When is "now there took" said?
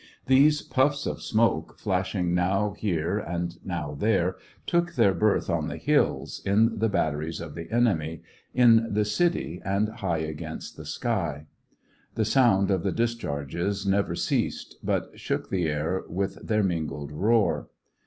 3.63-4.95